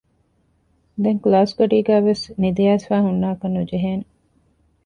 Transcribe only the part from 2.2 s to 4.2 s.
ނިދިއައިސްފައި ހުންނާކަށް ނުޖެހޭނެ